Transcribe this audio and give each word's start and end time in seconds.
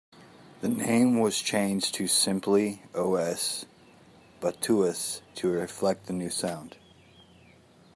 The 0.61 0.67
name 0.67 1.19
was 1.19 1.37
changed 1.37 1.93
to 1.93 2.07
simply 2.07 2.81
Os 2.95 3.67
Batutas 4.39 5.21
to 5.35 5.51
reflect 5.51 6.07
the 6.07 6.13
new 6.13 6.31
sound. 6.31 6.75